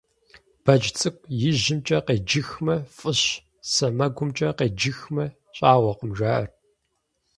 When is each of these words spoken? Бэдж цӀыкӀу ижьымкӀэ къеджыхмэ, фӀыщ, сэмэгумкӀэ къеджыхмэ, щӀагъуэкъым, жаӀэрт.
Бэдж 0.63 0.85
цӀыкӀу 0.97 1.27
ижьымкӀэ 1.47 1.97
къеджыхмэ, 2.05 2.75
фӀыщ, 2.97 3.21
сэмэгумкӀэ 3.71 4.49
къеджыхмэ, 4.59 5.25
щӀагъуэкъым, 5.55 6.11
жаӀэрт. 6.17 6.53